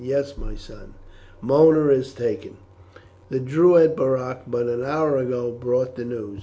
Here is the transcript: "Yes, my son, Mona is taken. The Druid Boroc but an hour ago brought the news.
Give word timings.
"Yes, 0.03 0.35
my 0.35 0.55
son, 0.55 0.95
Mona 1.41 1.89
is 1.89 2.15
taken. 2.15 2.57
The 3.29 3.39
Druid 3.39 3.95
Boroc 3.95 4.39
but 4.47 4.65
an 4.67 4.83
hour 4.83 5.17
ago 5.17 5.51
brought 5.51 5.95
the 5.95 6.05
news. 6.05 6.39